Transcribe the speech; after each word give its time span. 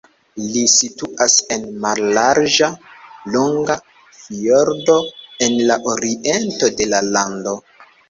Ĝi 0.53 0.61
situas 0.75 1.35
en 1.55 1.67
mallarĝa 1.83 2.71
longa 3.37 3.77
fjordo 4.23 4.99
en 5.49 5.63
la 5.71 5.81
oriento 5.97 6.75
de 6.83 6.93
la 6.93 7.07
lando. 7.17 7.59